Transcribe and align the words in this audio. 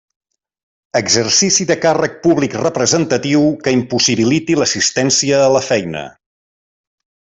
Exercici 0.99 1.67
de 1.71 1.75
càrrec 1.83 2.15
públic 2.23 2.55
representatiu 2.63 3.45
que 3.67 3.75
impossibiliti 3.79 4.57
l'assistència 4.63 5.43
a 5.43 5.53
la 5.59 5.63
feina. 5.67 6.03